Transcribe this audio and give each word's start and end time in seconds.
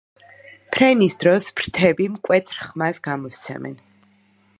ფრენის 0.75 1.15
დროს 1.23 1.49
ფრთები 1.59 2.07
მკვეთრ 2.13 2.57
ხმას 2.63 3.01
გამოსცემენ. 3.09 3.77